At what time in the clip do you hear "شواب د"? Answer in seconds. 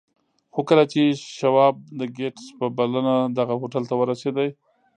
1.37-2.01